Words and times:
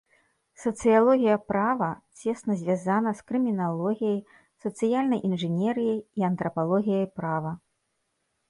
Сацыялогія 0.61 1.35
правы 1.49 1.89
цесна 2.21 2.55
звязана 2.61 3.11
з 3.19 3.27
крыміналогіяй, 3.27 4.17
сацыяльнай 4.65 5.19
інжынерыяй 5.31 5.99
і 6.01 6.19
антрапалогіяй 6.31 7.05
права. 7.21 7.51